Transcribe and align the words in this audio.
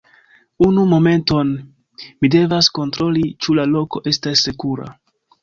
Unu 0.67 0.85
momenton 0.93 1.51
mi 2.21 2.31
devas 2.37 2.71
kontroli 2.79 3.25
ĉu 3.47 3.57
la 3.61 3.67
loko 3.75 4.03
estas 4.15 4.45
sekura. 4.49 4.91